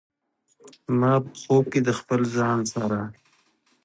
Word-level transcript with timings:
ما 0.99 1.13
په 1.25 1.31
خوب 1.41 1.63
کې 1.73 1.81
د 1.87 1.89
خپل 1.99 2.21
ځان 2.35 2.59
سره 2.73 2.99